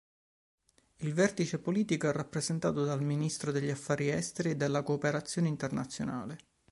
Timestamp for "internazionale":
5.47-6.37